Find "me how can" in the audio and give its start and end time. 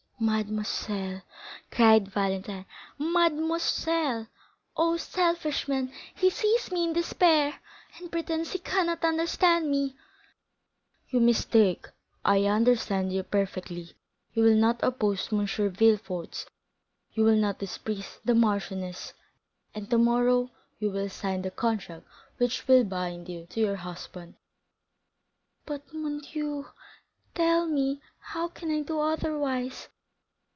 27.65-28.69